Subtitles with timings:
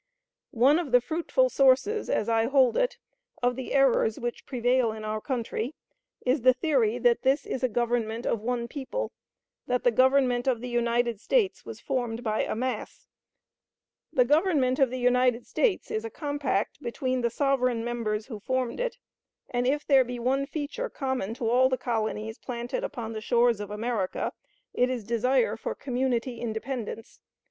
[0.55, 2.97] One of the fruitful sources, as I hold it,
[3.43, 5.75] of the errors which prevail in our country,
[6.25, 9.11] is the theory that this is a Government of one people;
[9.67, 13.05] that the Government of the United States was formed by a mass.
[14.11, 18.79] The Government of the United States is a compact between the sovereign members who formed
[18.79, 18.97] it;
[19.51, 23.59] and, if there be one feature common to all the colonies planted upon the shores
[23.59, 24.33] of America,
[24.73, 27.19] it is desire for community independence.